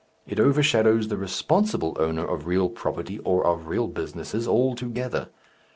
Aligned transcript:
It 0.25 0.39
overshadows 0.39 1.09
the 1.09 1.17
responsible 1.17 1.95
owner 1.99 2.25
of 2.25 2.47
real 2.47 2.69
property 2.69 3.19
or 3.19 3.45
of 3.45 3.67
real 3.67 3.85
businesses 3.87 4.47
altogether. 4.47 5.27